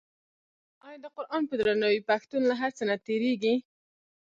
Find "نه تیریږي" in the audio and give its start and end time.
2.89-3.55